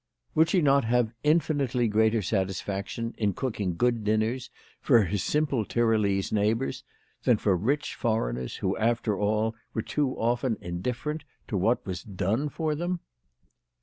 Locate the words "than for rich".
7.21-7.93